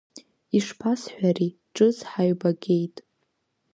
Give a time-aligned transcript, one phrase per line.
[0.57, 2.95] Ишԥасҳәари, ҿыц ҳаибагеит.